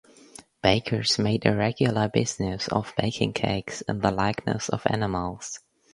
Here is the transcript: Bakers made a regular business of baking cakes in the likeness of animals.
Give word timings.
Bakers 0.63 1.19
made 1.19 1.45
a 1.45 1.55
regular 1.55 2.09
business 2.09 2.67
of 2.69 2.91
baking 2.97 3.33
cakes 3.33 3.81
in 3.81 3.99
the 3.99 4.09
likeness 4.09 4.67
of 4.67 4.81
animals. 4.87 5.59